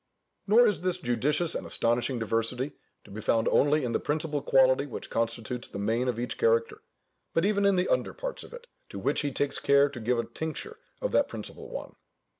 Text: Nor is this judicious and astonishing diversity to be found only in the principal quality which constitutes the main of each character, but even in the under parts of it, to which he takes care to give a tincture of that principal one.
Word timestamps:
Nor 0.47 0.65
is 0.65 0.81
this 0.81 0.97
judicious 0.97 1.53
and 1.53 1.63
astonishing 1.63 2.17
diversity 2.17 2.71
to 3.03 3.11
be 3.11 3.21
found 3.21 3.47
only 3.49 3.83
in 3.85 3.91
the 3.91 3.99
principal 3.99 4.41
quality 4.41 4.87
which 4.87 5.11
constitutes 5.11 5.69
the 5.69 5.77
main 5.77 6.07
of 6.07 6.17
each 6.19 6.39
character, 6.39 6.81
but 7.35 7.45
even 7.45 7.67
in 7.67 7.75
the 7.75 7.87
under 7.87 8.11
parts 8.15 8.43
of 8.43 8.51
it, 8.51 8.65
to 8.89 8.97
which 8.97 9.21
he 9.21 9.31
takes 9.31 9.59
care 9.59 9.89
to 9.89 9.99
give 9.99 10.17
a 10.17 10.23
tincture 10.25 10.79
of 11.03 11.11
that 11.11 11.27
principal 11.27 11.69
one. 11.69 11.93